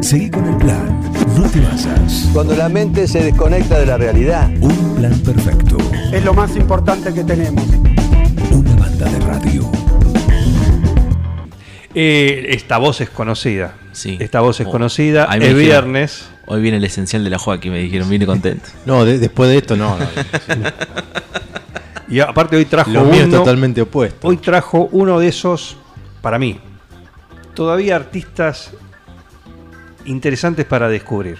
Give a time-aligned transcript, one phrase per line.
[0.00, 1.00] Seguí con el plan.
[1.36, 2.28] No te basas.
[2.32, 4.48] Cuando la mente se desconecta de la realidad.
[4.60, 5.76] Un plan perfecto.
[6.12, 7.64] Es lo más importante que tenemos.
[8.50, 9.70] Una banda de radio.
[11.94, 13.74] Eh, esta voz es conocida.
[13.92, 14.16] Sí.
[14.20, 15.26] Esta voz es Oh, conocida.
[15.34, 15.58] dijeron.
[15.58, 16.28] viernes.
[16.46, 18.68] Hoy viene el esencial de la Joaquín, me dijeron, vine contento.
[18.86, 19.96] No, de- después de esto no.
[19.98, 20.06] no.
[22.08, 24.26] Y aparte hoy trajo Lo mío es uno- totalmente opuesto.
[24.26, 25.76] Hoy trajo uno de esos,
[26.20, 26.58] para mí,
[27.54, 28.72] todavía artistas
[30.10, 31.38] interesantes para descubrir.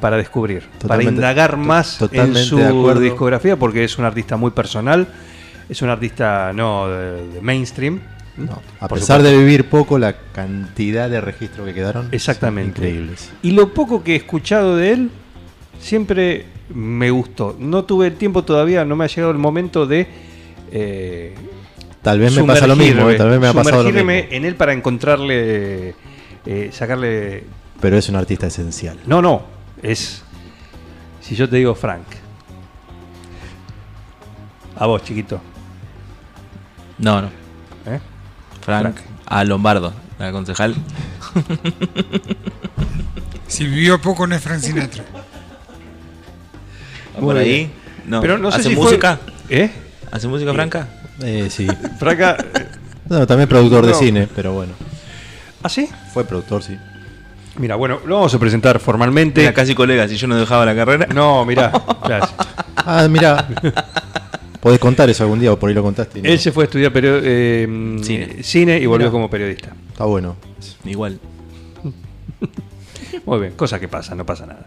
[0.00, 5.06] Para descubrir, para indagar más en su de discografía, porque es un artista muy personal,
[5.68, 8.00] es un artista no de, de mainstream.
[8.38, 9.22] No, a pesar supuesto.
[9.24, 12.78] de vivir poco, la cantidad de registros que quedaron son Exactamente.
[12.80, 13.30] increíbles.
[13.42, 15.10] Y lo poco que he escuchado de él,
[15.78, 17.54] siempre me gustó.
[17.58, 20.06] No tuve el tiempo todavía, no me ha llegado el momento de...
[20.72, 21.34] eh,
[22.00, 24.10] Tal vez me pasa lo mismo, eh, tal vez me ha pasado lo mismo.
[24.10, 25.94] en él para encontrarle,
[26.46, 27.44] eh, sacarle...
[27.80, 28.98] Pero es un artista esencial.
[29.06, 29.42] No, no,
[29.82, 30.22] es...
[31.20, 32.06] Si yo te digo Frank.
[34.76, 35.40] A vos, chiquito.
[36.98, 37.28] No, no.
[37.86, 38.00] ¿eh?
[38.62, 40.74] Frank, a Lombardo, la concejal.
[43.46, 45.04] Si vivió poco no es Frank Sinatra.
[47.16, 47.48] ¿Va Muy por ahí?
[47.48, 47.72] bien.
[48.06, 48.20] No.
[48.20, 49.18] Pero no sé ¿Hace fue- música?
[49.48, 49.70] ¿Eh?
[50.10, 50.88] ¿Hace música franca?
[51.22, 51.66] Eh, sí.
[51.98, 52.36] Franca...
[53.08, 54.72] No, también productor de cine, pero bueno.
[55.62, 55.88] ¿Ah, sí?
[56.12, 56.76] Fue productor, sí.
[57.56, 59.42] Mira, bueno, lo vamos a presentar formalmente.
[59.42, 61.06] Era casi colega, si yo no dejaba la carrera.
[61.14, 61.72] No, mirá,
[62.04, 62.34] gracias.
[62.82, 63.46] Ah, mira.
[64.58, 66.22] Podés contar eso algún día o por ahí lo contaste.
[66.22, 66.28] no.
[66.28, 68.42] Él se fue a estudiar perio- eh, Cine.
[68.42, 68.78] cine.
[68.78, 69.10] y volvió Mirá.
[69.12, 69.68] como periodista.
[69.92, 70.36] Está bueno.
[70.84, 71.20] Igual.
[73.26, 74.64] Muy bien, cosa que pasa, no pasa nada.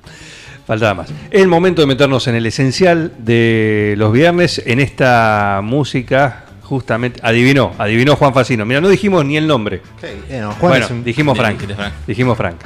[0.67, 1.09] Faltaba más.
[1.31, 7.19] Es el momento de meternos en el esencial de los viernes, en esta música, justamente.
[7.23, 8.65] Adivinó, adivinó Juan Facino.
[8.65, 9.81] Mira, no dijimos ni el nombre.
[10.01, 11.61] Eh, no, Juan bueno, es un- dijimos Frank.
[12.07, 12.57] Dijimos Frank.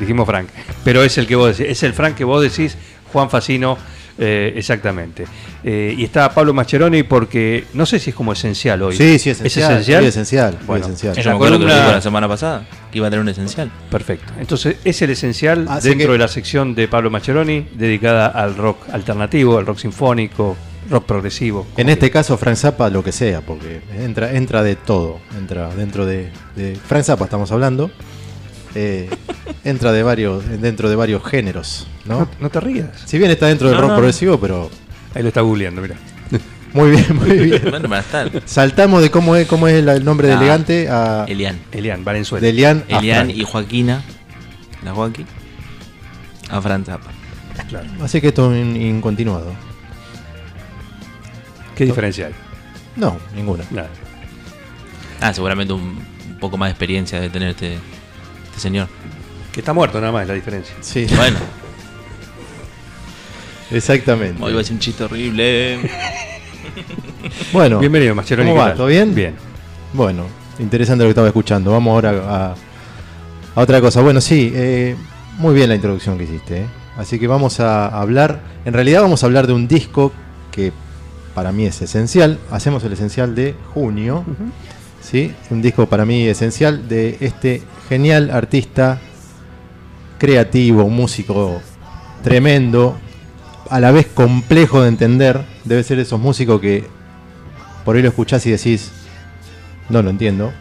[0.00, 0.48] Dijimos Frank.
[0.84, 2.76] Pero es el que vos decís, es el Frank que vos decís,
[3.12, 3.76] Juan Facino,
[4.18, 5.24] eh, exactamente.
[5.64, 8.96] Eh, y está Pablo Mascheroni porque no sé si es como esencial hoy.
[8.96, 9.46] Sí, sí, esencial.
[9.46, 10.02] ¿Es esencial?
[10.02, 10.52] Sí, esencial.
[10.58, 11.16] sí, Bueno, esencial.
[11.16, 13.10] en Yo la me acuerdo que lo columna- dijo la semana pasada, que iba a
[13.10, 13.70] tener un esencial.
[13.90, 14.32] Perfecto.
[14.40, 18.56] Entonces, es el esencial Así dentro que- de la sección de Pablo Mascheroni dedicada al
[18.56, 20.56] rock alternativo, al rock sinfónico,
[20.92, 21.66] rock progresivo.
[21.76, 25.18] En este caso, Frank Zappa, lo que sea, porque entra, entra de todo.
[25.36, 27.90] Entra dentro de, de Frank Zappa, estamos hablando.
[28.74, 29.10] Eh,
[29.64, 32.28] entra de varios, dentro de varios géneros, No, ¿no?
[32.40, 32.88] no te rías.
[33.04, 33.96] Si bien está dentro del No, rock no.
[33.96, 34.70] progresivo, pero
[35.14, 35.96] Ahí lo está googleando, mira.
[36.72, 37.62] muy bien, muy bien.
[37.68, 37.88] Bueno.
[38.46, 41.58] Saltamos de cómo es, cómo es el, nombre de Ah, elegante a Elian.
[41.70, 42.42] Elian Valenzuela.
[42.42, 43.38] de Elian a Elian Frank.
[43.38, 44.02] y Joaquina,
[44.84, 45.26] la Joaquín,
[46.48, 47.10] a Fran Zappa.
[47.68, 47.88] Claro.
[48.02, 49.52] Así que esto es incontinuado.
[51.76, 52.34] ¿Qué diferencia hay?
[52.96, 53.64] No, ninguna.
[53.70, 53.88] Nada.
[55.20, 55.82] Ah, seguramente un,
[56.28, 57.74] un poco más de experiencia de tener este,
[58.46, 58.88] este señor.
[59.52, 60.74] Que está muerto nada más es la diferencia.
[60.80, 61.38] Sí, Bueno,
[63.70, 64.42] exactamente.
[64.42, 65.78] hoy va a ser un chiste horrible.
[67.52, 68.50] Bueno, Bienvenido, Mascheroni.
[68.50, 68.74] ¿Cómo ¿qué va?
[68.74, 69.14] ¿Todo bien?
[69.14, 69.34] Bien.
[69.92, 70.26] Bueno,
[70.58, 71.70] interesante lo que estaba escuchando.
[71.70, 72.54] Vamos ahora a,
[73.54, 74.00] a otra cosa.
[74.00, 74.96] Bueno, sí, eh,
[75.38, 76.62] muy bien la introducción que hiciste.
[76.62, 76.66] eh.
[76.96, 80.12] Así que vamos a hablar, en realidad vamos a hablar de un disco
[80.50, 80.72] que
[81.34, 82.38] para mí es esencial.
[82.50, 84.24] Hacemos el esencial de junio.
[85.00, 85.34] ¿sí?
[85.50, 89.00] Un disco para mí esencial de este genial artista
[90.18, 91.60] creativo, músico
[92.22, 92.96] tremendo,
[93.68, 95.44] a la vez complejo de entender.
[95.64, 96.86] Debe ser esos músicos que
[97.84, 98.90] por ahí lo escuchás y decís,
[99.88, 100.52] no lo entiendo,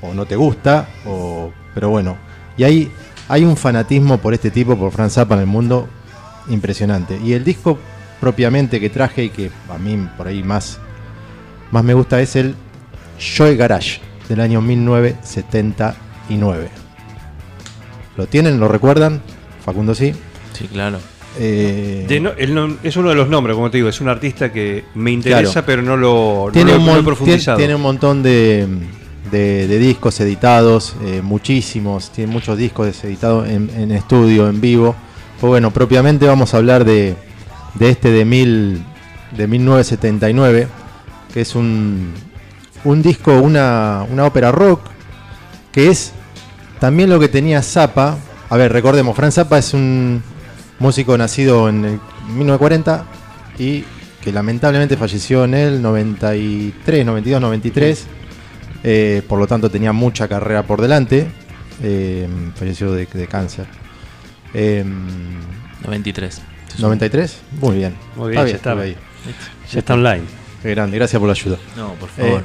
[0.00, 2.16] o no te gusta, o pero bueno.
[2.56, 2.90] Y hay,
[3.28, 5.88] hay un fanatismo por este tipo, por Franz Zappa en el mundo,
[6.48, 7.18] impresionante.
[7.22, 7.78] Y el disco
[8.20, 10.78] propiamente que traje y que a mí por ahí más,
[11.70, 12.54] más me gusta es el
[13.18, 16.68] Joy Garage del año 1979.
[18.16, 18.60] ¿Lo tienen?
[18.60, 19.20] ¿Lo recuerdan?
[19.64, 20.12] Facundo sí.
[20.52, 20.98] Sí, claro.
[21.38, 22.32] Eh, De no-
[22.82, 25.66] es uno de los nombres, como te digo, es un artista que me interesa, Claro.
[25.66, 27.56] pero no lo, no tiene, lo- un no lo he mon- profundizado.
[27.56, 28.66] tiene- tiene un montón de,
[29.30, 34.96] de- de discos editados, eh, muchísimos, tiene muchos discos editados en, en estudio, en vivo.
[35.40, 37.14] Pues bueno, propiamente vamos a hablar de,
[37.74, 38.84] de este de, mil,
[39.36, 40.68] de 1979,
[41.32, 42.12] que es un,
[42.84, 44.80] un disco, una, una ópera rock,
[45.72, 46.12] que es
[46.78, 48.18] también lo que tenía Zappa.
[48.48, 50.22] A ver, recordemos, Franz Zappa es un
[50.78, 52.00] músico nacido en el
[52.34, 53.04] 1940
[53.58, 53.84] y
[54.22, 58.06] que lamentablemente falleció en el 93, 92, 93.
[58.82, 61.30] eh, por lo tanto tenía mucha carrera por delante.
[61.82, 63.66] eh, falleció de, de cáncer.
[64.52, 64.84] Eh,
[65.84, 66.42] 93.
[66.78, 67.94] 93, muy bien.
[68.16, 68.72] Muy bien, ya está.
[68.72, 68.96] ahí.
[69.72, 70.22] Ya está online.
[70.62, 71.56] Qué grande, gracias por la ayuda.
[71.76, 72.40] No, por favor.
[72.40, 72.44] Eh,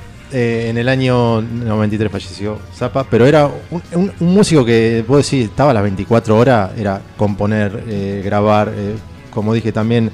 [0.65, 5.19] eh, en el año 93 falleció Zappa, pero era un, un- un músico que, puedo
[5.19, 8.95] decir, estaba a las 24 horas, era componer, eh, grabar, eh,
[9.29, 10.09] como dije también,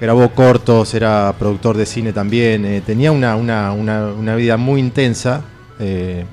[0.00, 4.80] grabó cortos, era productor de cine también, eh, tenía una, una- una- una vida muy
[4.80, 5.42] intensa.
[5.80, 6.24] eh,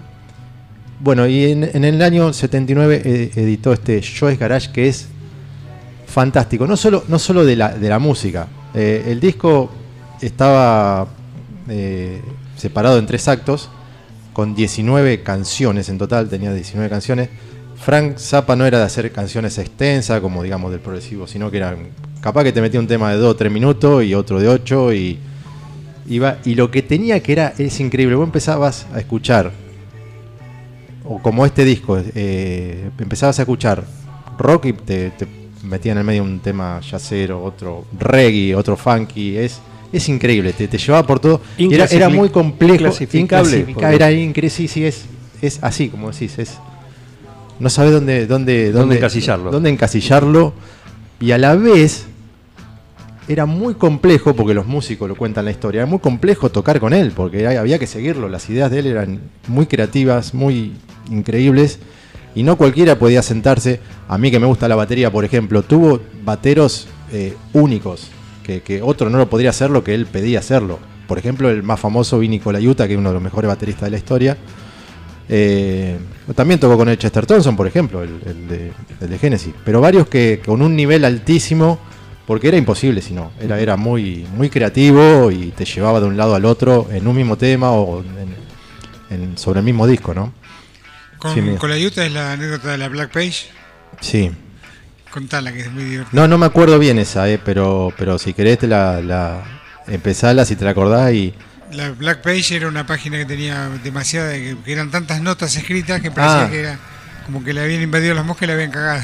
[0.99, 5.07] bueno, y en, en el año 79 eh, editó este Joyce Garage que es
[6.11, 8.47] fantástico, no solo, no solo de, la, de la música.
[8.73, 9.71] Eh, el disco
[10.21, 11.07] estaba
[11.67, 12.21] eh,
[12.55, 13.69] separado en tres actos,
[14.33, 17.29] con 19 canciones en total, tenía 19 canciones.
[17.75, 21.75] Frank Zappa no era de hacer canciones extensas, como digamos del progresivo, sino que era
[22.21, 24.93] capaz que te metía un tema de 2 o 3 minutos y otro de 8
[24.93, 25.19] y,
[26.07, 29.51] iba, y lo que tenía que era, es increíble, vos empezabas a escuchar,
[31.03, 33.83] o como este disco, eh, empezabas a escuchar
[34.37, 35.11] rock y te
[35.63, 39.59] metía en el medio un tema jazzero, otro reggae, otro funky, es,
[39.91, 41.41] es increíble, te, te llevaba por todo.
[41.57, 43.17] Era, era muy complejo, porque-
[43.95, 45.05] era increíble, sí, sí, es,
[45.41, 46.57] es así como decís, es...
[47.59, 49.51] No sabes dónde, dónde, Dónde encasillarlo.
[49.51, 50.53] Dónde encasillarlo.
[51.19, 52.07] Y a la vez
[53.27, 56.91] era muy complejo, porque los músicos lo cuentan la historia, era muy complejo tocar con
[56.91, 58.29] él, porque había que seguirlo.
[58.29, 60.73] Las ideas de él eran muy creativas, muy
[61.11, 61.77] increíbles,
[62.35, 63.79] y no cualquiera podía sentarse.
[64.07, 68.09] A mí que me gusta la batería, por ejemplo, tuvo bateros eh, únicos,
[68.43, 70.79] que, otro no lo podría hacer lo que él pedía hacerlo.
[71.07, 73.91] Por ejemplo, el más famoso Vinny Colaiuta, que es uno de los mejores bateristas de
[73.91, 74.37] la historia.
[75.29, 75.97] Eh,
[76.35, 79.53] también tocó con el Chester Thompson, por ejemplo, el, de, el de Genesis.
[79.63, 81.79] Pero varios que con un nivel altísimo,
[82.25, 83.31] porque era imposible si no.
[83.39, 87.15] Era, era muy, muy creativo y te llevaba de un lado al otro en un
[87.15, 88.03] mismo tema o
[89.35, 90.33] sobre el mismo disco, ¿no?
[91.21, 91.57] Con, Sí, mira.
[91.59, 93.45] con la Utah es la anécdota de la Black Page.
[94.01, 94.31] Sí.
[95.11, 96.19] Contala, que es muy divertida.
[96.19, 99.43] No, no me acuerdo bien esa, eh, pero, pero si querés te la, la
[99.87, 101.33] empezala si te la acordás y.
[101.73, 106.11] La Black Page era una página que tenía demasiada, que, eran tantas notas escritas que
[106.11, 106.49] parecía Ah.
[106.49, 106.79] que era
[107.25, 109.01] como que le habían invadido las moscas y le habían cagado.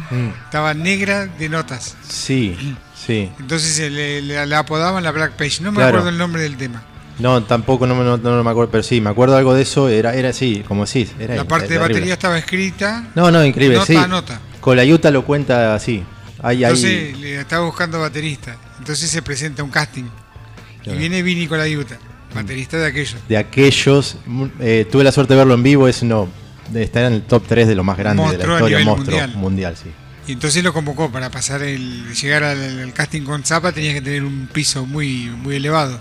[0.44, 1.96] Estaba negra de notas.
[2.08, 2.76] Sí,
[3.06, 3.30] sí.
[3.38, 5.62] Entonces le, le- la apodaban la Black Page.
[5.62, 5.88] No me Claro.
[5.90, 6.82] acuerdo el nombre del tema.
[7.20, 9.88] No, tampoco no, me- no, no me acuerdo, pero sí, me acuerdo algo de eso,
[9.88, 11.12] era, era así, como decís.
[11.18, 11.94] Era La parte de terrible.
[11.94, 13.08] batería estaba escrita.
[13.14, 13.98] No, no, increíble, nota sí.
[14.08, 14.40] nota.
[14.60, 16.02] Colayuta lo cuenta así.
[16.42, 16.72] Ahí, ahí.
[16.72, 18.56] Entonces le estaba buscando baterista.
[18.78, 20.04] Entonces se presenta un casting.
[20.86, 21.98] Y viene Vini con la Utah,
[22.34, 23.18] baterista de aquello.
[23.28, 24.16] de aquellos.
[24.60, 26.28] eh, tuve la suerte de verlo en vivo, es uno.
[26.70, 29.36] de estar en el top 3 de lo más grande de la historia, monstruo mundial.
[29.36, 29.90] mundial, sí.
[30.30, 34.00] Y entonces lo convocó para pasar el llegar al, al casting con Zappa tenías que
[34.00, 36.00] tener un piso muy muy elevado.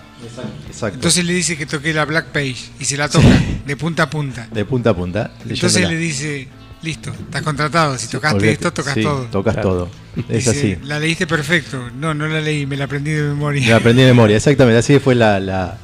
[0.67, 0.93] Exacto.
[0.95, 3.27] Entonces le dice que toque la Black Page y se la toca
[3.65, 4.47] de punta a punta.
[4.51, 5.31] de punta a punta.
[5.49, 6.47] Entonces le dice,
[6.83, 9.23] listo, estás contratado, si tocaste esto, tocas Sí, todo.
[9.31, 9.69] Tocas Claro.
[9.69, 9.89] todo.
[10.29, 10.77] Es Dice, así.
[10.83, 11.89] La leíste perfecto.
[11.97, 13.63] No, no la leí, me la aprendí de memoria.
[13.63, 14.77] Me la aprendí de memoria, exactamente.
[14.77, 15.77] Así fue la, la,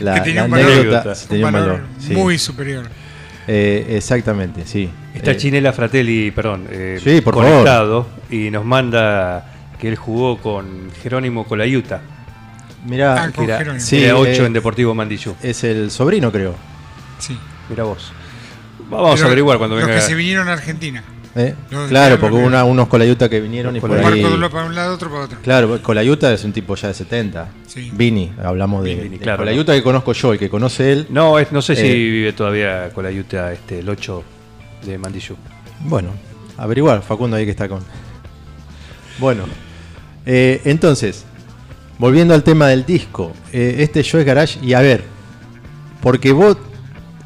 [0.00, 0.72] la, Que tenía la un valor.
[0.72, 1.08] anécdota.
[1.10, 1.86] Un Tenía un valor valor.
[1.98, 2.12] sí.
[2.14, 2.88] muy superior.
[3.46, 4.88] Eh, exactamente, sí.
[5.18, 10.38] Está Eh, Chinela Fratelli, perdón, eh, Sí, por conectado y nos manda que él jugó
[10.38, 12.00] con Jerónimo Colayuta,
[12.86, 13.84] Mirá, Ah, era, Jerónimo.
[13.84, 15.34] Sí, era 8 eh, en Deportivo Mandillú.
[15.42, 16.54] es el sobrino, creo.
[17.18, 17.36] Sí.
[17.68, 18.12] Mira vos.
[18.88, 19.98] Vamos Pero a averiguar cuando los venga.
[20.00, 21.02] que se vinieron a Argentina.
[21.34, 21.54] ¿Eh?
[21.70, 24.02] Los- Claro, porque hubo los- una- unos colayutas que vinieron y Los por Un ahí.
[24.04, 25.38] marco de uno para un lado, otro para otro.
[25.42, 27.48] Claro, Colayuta es un tipo ya de 70.
[27.66, 27.90] Sí.
[27.92, 29.38] Vini, hablamos de, Vini, de claro.
[29.38, 31.06] Colayuta que conozco yo, el que conoce él.
[31.10, 31.94] No, es- no sé si Eh.
[31.94, 34.24] vive todavía Colayuta, este, el 8
[34.88, 35.36] de.
[35.80, 36.10] Bueno,
[36.56, 37.82] averiguar, Facundo ahí que está con.
[39.18, 39.44] Bueno,
[40.26, 41.24] eh, entonces,
[41.98, 45.04] volviendo al tema del disco, eh, este Joe Garage, y a ver,
[46.00, 46.56] porque vos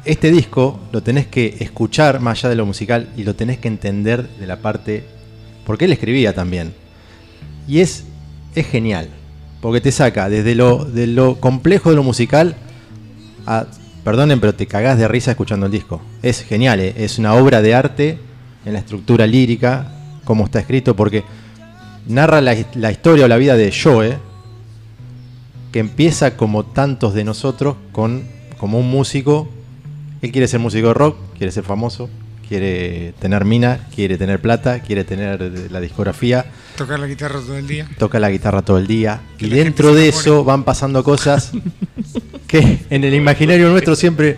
[0.05, 3.67] este disco lo tenés que escuchar más allá de lo musical y lo tenés que
[3.67, 5.05] entender de la parte.
[5.65, 6.73] Porque él escribía también.
[7.67, 8.03] Y es,
[8.53, 9.07] es genial.
[9.61, 12.55] Porque te saca desde lo, de lo complejo de lo musical
[13.45, 13.67] a.
[14.03, 16.01] Perdonen, pero te cagás de risa escuchando el disco.
[16.21, 18.19] Es genial, eh, es una obra de arte
[18.65, 19.91] en la estructura lírica,
[20.25, 21.23] como está escrito, porque
[22.07, 24.17] narra la, la historia o la vida de Joe,
[25.71, 28.23] que empieza como tantos de nosotros, con,
[28.57, 29.49] como un músico.
[30.21, 32.09] Él quiere ser músico de rock, quiere ser famoso,
[32.47, 36.45] quiere tener mina, quiere tener plata, quiere tener eh, la discografía,
[36.77, 37.87] Tocar la guitarra todo el día.
[37.97, 39.21] toca la guitarra todo el día.
[39.37, 41.51] Que Y dentro de eso van pasando cosas
[42.53, 44.37] que en el imaginario nuestro siempre,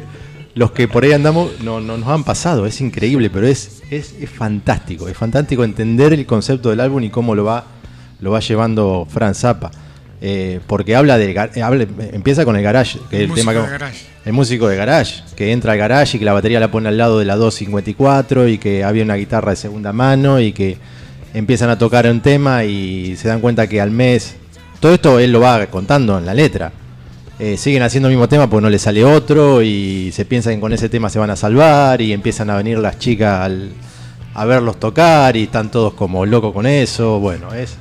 [0.53, 2.65] los que por ahí andamos, no, no nos han pasado.
[2.65, 5.09] Es increíble, pero es, es, es fantástico.
[5.09, 7.65] Es fantástico entender el concepto del álbum y cómo lo va,
[8.21, 9.69] lo va llevando Franz Zappa.
[10.21, 14.05] Eh, porque habla de habla, empieza con el garage, que es el tema que, garage.
[14.23, 16.97] el músico de garage, que entra al garage y que la batería la pone al
[16.97, 20.77] lado de la 254 y que había una guitarra de segunda mano y que
[21.33, 24.37] empiezan a tocar un tema y se dan cuenta que al mes,
[24.79, 26.71] todo esto él lo va contando en la letra,
[27.39, 30.59] eh, siguen haciendo el mismo tema porque no le sale otro y se piensan que
[30.61, 33.71] con ese tema se van a salvar y empiezan a venir las chicas al-
[34.33, 37.19] a verlos tocar y están todos como locos con eso.
[37.19, 37.75] Bueno, es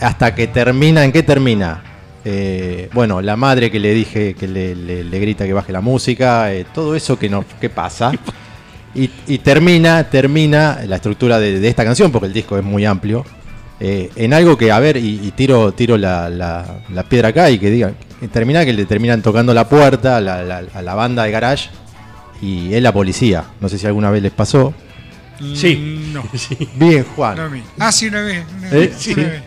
[0.00, 1.82] hasta que termina, ¿en qué termina?
[2.24, 5.80] Eh, bueno, la madre que le dije que le, le- le grita que baje la
[5.80, 8.12] música, eh, todo eso que no, que pasa.
[8.96, 12.84] Y, y termina, termina la estructura de, de esta canción, porque el disco es muy
[12.84, 13.24] amplio,
[13.80, 17.50] eh, en algo que, a ver, y, y tiro, tiro la, la- la piedra acá
[17.50, 17.96] y que digan,
[18.32, 21.70] termina que le terminan tocando la puerta a la, la- a la banda de garage
[22.40, 23.44] y es la policía.
[23.60, 24.72] No sé si alguna vez les pasó.
[25.54, 25.76] Sí.
[25.76, 26.22] Mm, No.
[26.76, 27.36] Bien, Juan.
[27.36, 27.50] no.
[27.78, 28.44] Ah, sí, una vez.
[28.58, 28.92] Una ¿Eh?
[28.96, 29.12] Sí.
[29.14, 29.42] una vez.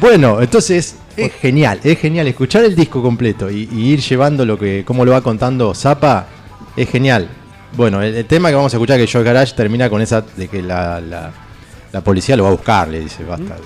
[0.00, 4.58] Bueno, entonces es genial, es genial escuchar el disco completo y, y ir llevando lo
[4.58, 6.26] que, cómo lo va contando Zapa,
[6.76, 7.28] es genial.
[7.76, 10.48] Bueno, el, el tema que vamos a escuchar que Joe Garage termina con esa de
[10.48, 11.32] que la, la-
[11.92, 13.56] la policía lo va a buscar, le dice, basta,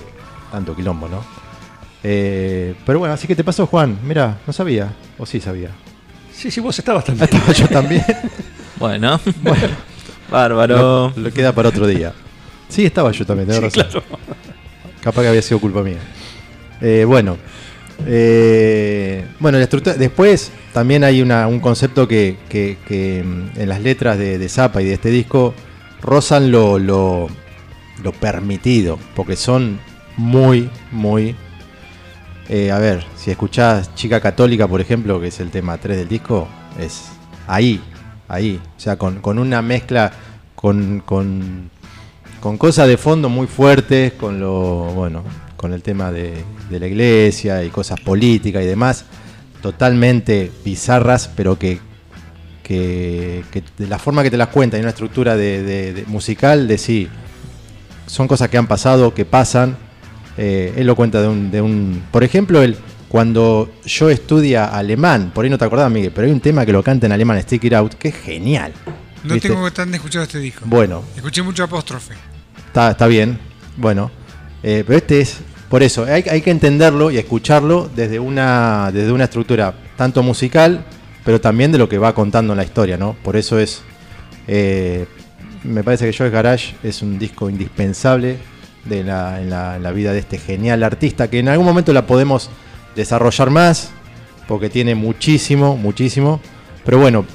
[0.51, 1.23] tanto quilombo, ¿no?
[2.07, 5.69] Eh, pero bueno, así que te pasó Juan, mira, no sabía, o sí sabía.
[6.31, 7.23] Sí, sí, vos estabas también.
[7.31, 8.03] Estaba yo también.
[8.79, 9.19] Bueno.
[10.29, 11.13] Bárbaro.
[11.15, 12.11] Lo queda para otro día.
[12.67, 14.03] Sí, estaba yo también, tenés Sí, razón.
[15.01, 15.97] Capaz que había sido culpa mía.
[16.81, 17.37] Eh, bueno.
[18.05, 19.95] eh, bueno, la estructura.
[19.95, 24.49] Después también hay una- un concepto que, que- que, mm, en las letras de, de
[24.49, 25.53] Zappa y de este disco
[26.01, 27.29] rozan lo, lo,
[28.03, 28.99] lo permitido.
[29.15, 29.79] Porque son
[30.17, 31.33] muy, muy.
[32.47, 36.07] Eh, a ver, si escuchás Chica Católica, por ejemplo, que es el tema 3 del
[36.07, 36.47] disco,
[36.79, 37.05] es
[37.47, 37.81] ahí,
[38.27, 38.59] ahí.
[38.77, 40.11] O sea, con, con una mezcla,
[40.55, 41.69] con, con,
[42.57, 45.23] cosas de fondo muy fuertes, con lo, bueno,
[45.57, 49.05] con el tema de, la iglesia y cosas políticas y demás,
[49.61, 51.79] totalmente bizarras, pero que,
[52.61, 53.43] que,
[53.77, 57.09] de la forma que te las cuenta y una estructura de musical de sí,
[58.07, 59.77] son cosas que han pasado, que pasan.
[60.37, 62.03] Eh, él lo cuenta de un, de un.
[62.11, 62.77] Por ejemplo, él,
[63.07, 66.73] cuando yo estudia alemán, por ahí no te acordás, Miguel, pero hay un tema que
[66.73, 68.73] lo canta en alemán, Stick It Out, que es genial.
[69.23, 69.49] No ¿viste?
[69.49, 70.65] tengo tan escuchado este disco.
[70.65, 72.13] Bueno, Escuché mucho apóstrofe.
[72.67, 73.39] Está, está bien,
[73.77, 74.11] bueno.
[74.61, 75.37] Eh, pero este es,
[75.69, 80.85] por eso, hay, hay que entenderlo y escucharlo desde una, desde una estructura tanto musical,
[81.23, 83.15] pero también de lo que va contando en la historia, ¿no?
[83.23, 83.81] Por eso es,
[84.47, 85.05] eh,
[85.63, 88.37] me parece que Joe Garage es un disco indispensable
[88.85, 91.93] de la, en, la, en la vida de este genial artista, que en algún momento
[91.93, 92.49] la podemos
[92.95, 93.91] desarrollar más,
[94.47, 96.39] porque tiene muchísimo, muchísimo.
[96.83, 97.25] Pero bueno,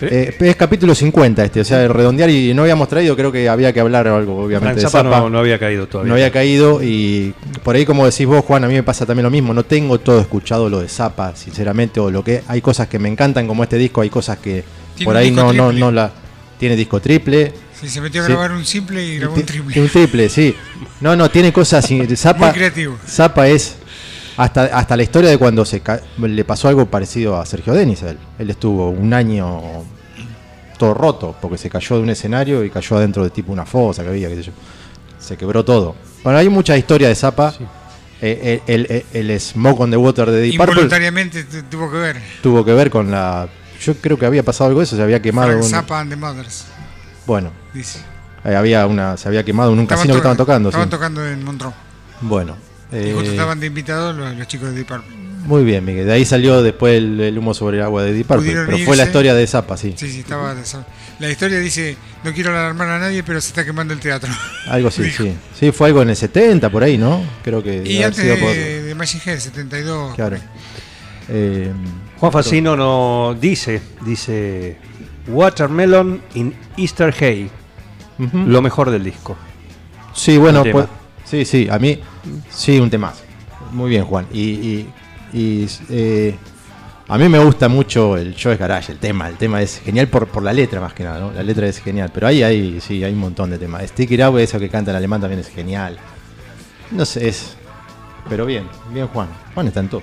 [0.00, 3.48] eh, es capítulo 50 este, o sea, el redondear y no habíamos traído, creo que
[3.48, 4.60] había que hablar algo, obviamente.
[4.60, 5.20] Frank de Zappa Zappa.
[5.20, 6.08] no, no había caído todavía.
[6.08, 9.24] No había caído y por ahí como decís vos, Juan, a mí me pasa también
[9.24, 9.54] lo mismo.
[9.54, 13.08] No tengo todo escuchado lo de Zappa, sinceramente, o lo que hay cosas que me
[13.08, 14.64] encantan como este disco, hay cosas que
[15.04, 16.10] por ahí no, no, no la
[16.58, 17.52] tiene disco triple.
[17.82, 18.32] Sí, se metió a Sí.
[18.32, 19.80] grabar un simple y grabó un triple.
[19.82, 20.54] Un triple, sí.
[21.00, 21.86] No, no, tiene cosas.
[22.16, 22.96] Zappa, Muy creativo.
[23.06, 23.74] Zappa es
[24.36, 25.82] hasta, hasta la historia de cuando se
[26.18, 28.02] le pasó algo parecido a Sergio Denis.
[28.04, 28.18] a Él.
[28.38, 29.60] él estuvo un año
[30.78, 34.02] todo roto porque se cayó de un escenario y cayó adentro de tipo una fosa
[34.02, 34.52] que había, qué sé yo.
[35.18, 35.94] Se quebró todo.
[36.24, 37.52] Bueno, hay mucha historia de Zappa.
[38.24, 42.22] Eh, el, el- el Smoke on the Water de Deep Involuntariamente tu- tuvo que ver.
[42.40, 43.48] tuvo que ver con la.
[43.84, 45.48] Yo creo que había pasado algo de eso, se había quemado.
[45.48, 46.66] Frank un- Zappa and the Mothers,
[47.26, 48.00] bueno, dice.
[48.44, 50.68] eh, había una, se había quemado en un Estaban casino que estaban to- tocando.
[50.68, 50.90] Estaban sí.
[50.90, 51.74] tocando en Montreux.
[52.20, 52.56] Bueno.
[52.92, 55.22] Y justo eh, estaban de invitados los, los chicos de Deep Purple.
[55.44, 56.06] Muy bien, Miguel.
[56.06, 58.44] De ahí salió después el, el humo sobre el agua de Deep Purple.
[58.44, 59.94] Pudieron Pero fue la historia de Zappa, sí.
[59.96, 60.54] Sí, sí, estaba.
[60.54, 60.62] de
[61.18, 64.30] La historia dice: No quiero alarmar a nadie, pero se está quemando el teatro.
[64.68, 65.34] Algo así, sí.
[65.58, 67.24] Sí, fue algo en el 70, por ahí, ¿no?
[67.42, 67.82] Creo que.
[67.84, 70.14] Y antes sido por- de, de Machine Head, 72.
[70.14, 70.36] Claro.
[71.28, 71.72] Eh,
[72.18, 74.76] Juan Facino no dice, dice
[75.26, 77.50] Watermelon in Easter Hay,
[78.18, 79.36] lo mejor del disco.
[80.14, 80.86] Sí, bueno, tema.
[80.86, 80.88] pues,
[81.24, 81.98] sí, sí, a mí,
[82.50, 83.22] sí, un temazo.
[83.72, 84.26] Muy bien, Juan.
[84.32, 84.90] Y, y-
[85.32, 86.34] y, eh,
[87.08, 89.28] a mí me gusta mucho el Joe's Garage, el tema.
[89.28, 91.32] El tema es genial por, por la letra más que nada, ¿no?
[91.32, 92.10] La letra es genial.
[92.12, 93.82] Pero ahí hay, sí, hay un montón de temas.
[93.88, 95.96] Stick It Out, eso que canta en alemán también es genial.
[96.90, 97.56] No sé, es...
[98.28, 99.28] Pero bien, bien Juan.
[99.54, 100.02] Juan está en todo.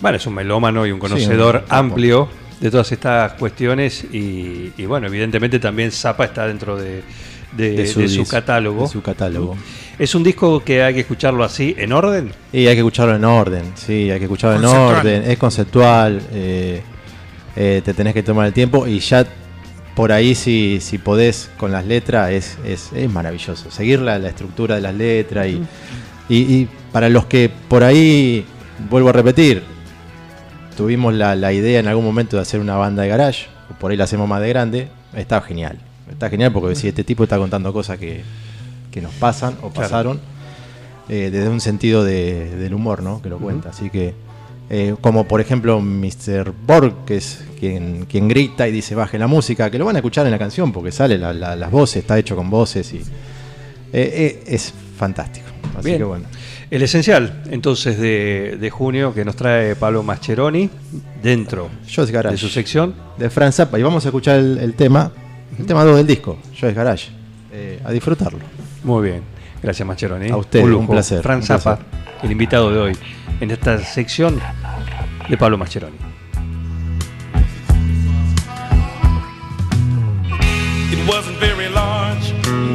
[0.00, 2.28] Bueno, es un melómano y un Sí, conocedor un amplio
[2.60, 7.02] de todas estas cuestiones y, y bueno, evidentemente también Zappa está dentro de,
[7.56, 8.82] de- de su, catálogo.
[8.82, 9.56] de su catálogo.
[9.98, 12.32] Es un disco que hay que escucharlo así, en orden.
[12.52, 16.82] Y hay que escucharlo en orden, sí, hay que escucharlo en orden, es conceptual, eh,
[17.56, 19.26] eh, te tenés que tomar el tiempo y ya
[19.94, 24.28] por ahí si, si podés con las letras es, es, es maravilloso, seguir la, la
[24.28, 25.60] estructura de las letras y,
[26.28, 28.44] y, y para los que por ahí,
[28.88, 29.62] vuelvo a repetir,
[30.78, 33.90] tuvimos la, la idea en algún momento de hacer una banda de garage, o por
[33.90, 35.78] ahí la hacemos más de grande, está genial,
[36.10, 38.22] está genial porque si este tipo está contando cosas que,
[38.90, 39.72] que nos pasan o Claro.
[39.74, 40.20] pasaron,
[41.08, 43.20] eh, desde un sentido de- del humor, ¿no?
[43.20, 43.70] Que lo cuenta.
[43.70, 44.14] Así que
[44.70, 46.52] eh, como por ejemplo Mr.
[46.66, 49.98] Borg, que es quien, quien grita y dice baje la música, que lo van a
[50.00, 53.02] escuchar en la canción porque sale la- la- las voces, está hecho con voces y
[53.92, 55.46] eh, es fantástico.
[55.76, 55.98] Así Bien.
[55.98, 56.24] que bueno.
[56.70, 60.68] El esencial, entonces, de, de junio que nos trae Pablo Mascheroni
[61.22, 62.34] dentro Joyce Garage.
[62.34, 62.94] de su sección.
[63.16, 65.10] de Franz Zappa y vamos a escuchar el, el tema,
[65.58, 67.08] el tema 2 del disco, Joyce Garage.
[67.52, 68.40] Eh, a disfrutarlo.
[68.84, 69.22] Muy bien.
[69.62, 70.28] Gracias, Mascheroni.
[70.28, 70.80] A usted, lujo.
[70.80, 71.78] un placer, Fran un Zappa,
[72.22, 72.96] el invitado de hoy,
[73.40, 74.38] en esta sección
[75.28, 75.96] de Pablo Mascheroni.
[80.92, 81.57] It wasn't very large.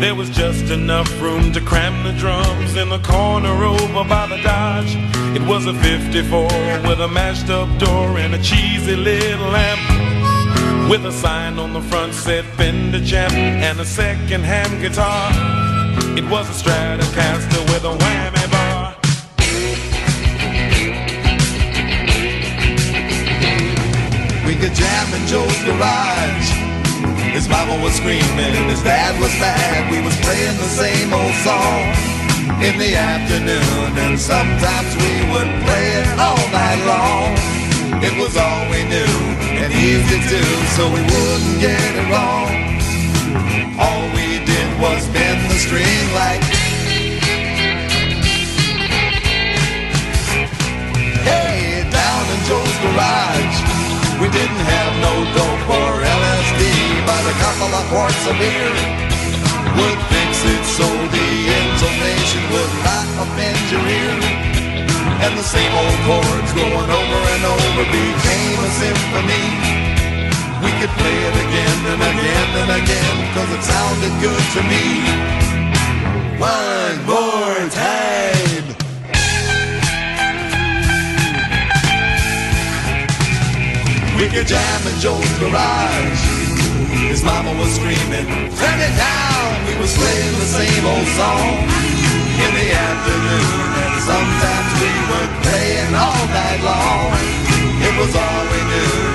[0.04, 4.36] There was just enough room to cram the drums in the corner over by the
[4.44, 4.98] Dodge.
[5.34, 6.44] It was a 54
[6.90, 10.90] with a mashed up door and a cheesy little lamp.
[10.92, 15.32] With a sign on the front said Fender Champ and a second hand guitar.
[16.18, 17.83] It was a Stratocaster with
[27.74, 29.92] mama was screaming, his dad was mad.
[29.92, 31.82] We was playing the same old song
[32.62, 37.34] in the afternoon, and sometimes we would play it all night long.
[38.04, 39.16] It was all we knew
[39.62, 40.42] and easy to,
[40.76, 42.52] so we wouldn't get it wrong.
[43.80, 46.44] All we did was bend the string like.
[51.24, 53.73] Hey, down in Joe's garage,
[54.24, 56.64] we didn't have no dope or LSD,
[57.04, 58.72] but a couple of quarts of beer
[59.76, 64.16] would fix it so the intonation would not offend your ear.
[65.28, 69.48] And the same old chords going over and over became a symphony.
[70.64, 74.86] We could play it again and again and again, cause it sounded good to me.
[76.40, 78.13] One more time.
[84.24, 86.24] We could jam in Joe's garage.
[87.12, 88.24] His mama was screaming,
[88.56, 89.68] turn it down.
[89.68, 91.68] We was playing the same old song
[92.40, 93.52] in the afternoon.
[93.84, 97.12] And sometimes we would play it all night long.
[97.84, 99.13] It was all we knew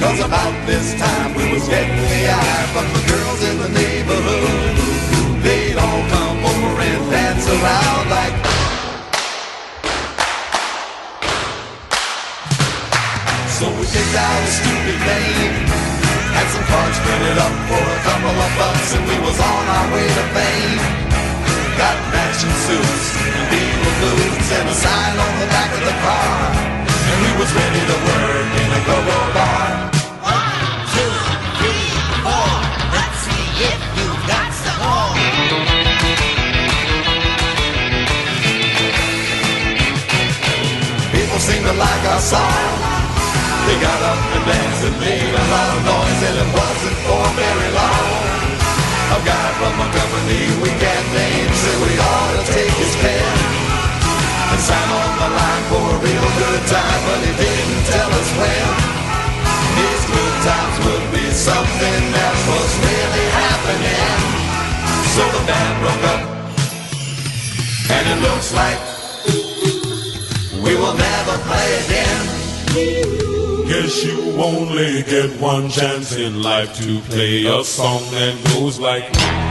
[0.00, 4.72] Cause about this time we was getting the eye from the girls in the neighborhood.
[5.44, 8.32] They'd all come over and dance around like
[13.60, 15.68] So we picked out a stupid name
[16.32, 19.86] Had some cards printed up for a couple of bucks And we was on our
[19.92, 20.80] way to fame
[21.76, 26.40] Got matching suits and beaver boots And a sign on the back of the car
[26.88, 29.89] And we was ready to work in a go-go bar
[42.20, 42.76] song
[43.64, 47.24] They got up and danced and made a lot of noise And it wasn't for
[47.32, 48.12] very long
[49.16, 53.36] A guy from a company we can't name Said we ought to take his pen
[54.52, 57.89] And sign on the line for a real good time But he didn't
[73.90, 79.49] You only get one chance in life to play a song that goes like.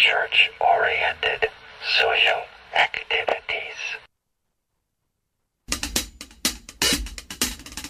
[0.00, 1.48] To church-oriented
[1.98, 2.40] social
[2.74, 3.76] activities.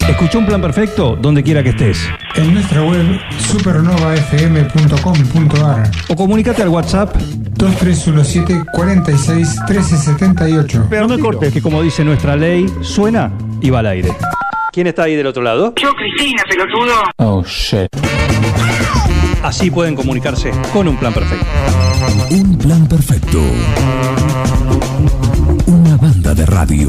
[0.09, 2.07] Escucha un plan perfecto donde quiera que estés.
[2.37, 7.16] En nuestra web supernovafm.com.ar O comunícate al WhatsApp.
[7.16, 10.87] 2317 46 1378.
[10.90, 14.11] Pero no cortes, que como dice nuestra ley, suena y va al aire.
[14.73, 15.75] ¿Quién está ahí del otro lado?
[15.77, 16.94] Yo, Cristina, pelotudo.
[17.18, 17.88] Oh, shit.
[19.42, 21.46] Así pueden comunicarse con un plan perfecto.
[22.31, 23.40] Un plan perfecto.
[25.66, 26.88] Una banda de radio.